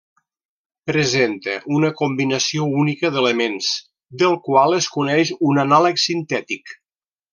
Presenta 0.91 1.53
una 1.79 1.91
combinació 1.99 2.65
única 2.85 3.11
d'elements, 3.17 3.69
del 4.23 4.35
qual 4.49 4.77
es 4.79 4.89
coneix 4.97 5.35
un 5.51 5.65
anàleg 5.67 6.03
sintètic. 6.07 6.75